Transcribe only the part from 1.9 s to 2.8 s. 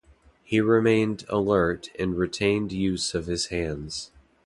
and retained